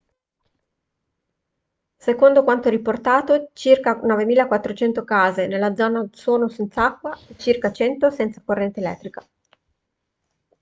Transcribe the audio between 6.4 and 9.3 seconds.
senza acqua e circa 100 senza corrente elettrica